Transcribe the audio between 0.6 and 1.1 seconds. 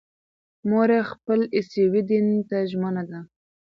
مور یې